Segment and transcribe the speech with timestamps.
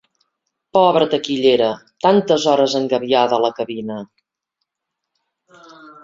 [0.75, 1.67] Pobra taquillera,
[2.05, 3.99] tantes hores engabiada a la cabina...!